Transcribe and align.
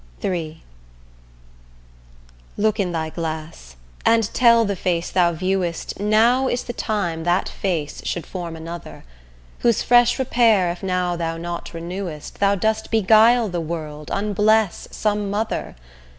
III 0.23 0.63
Look 2.57 2.79
in 2.79 2.91
thy 2.91 3.11
glass 3.11 3.75
and 4.03 4.33
tell 4.33 4.65
the 4.65 4.75
face 4.75 5.11
thou 5.11 5.31
viewest 5.31 5.99
Now 5.99 6.47
is 6.47 6.63
the 6.63 6.73
time 6.73 7.23
that 7.23 7.47
face 7.47 8.01
should 8.03 8.25
form 8.25 8.55
another; 8.55 9.03
Whose 9.59 9.83
fresh 9.83 10.17
repair 10.17 10.71
if 10.71 10.81
now 10.81 11.15
thou 11.15 11.37
not 11.37 11.71
renewest, 11.75 12.39
Thou 12.39 12.55
dost 12.55 12.89
beguile 12.89 13.47
the 13.49 13.61
world, 13.61 14.09
unbless 14.11 14.87
some 14.91 15.29
mother. 15.29 15.75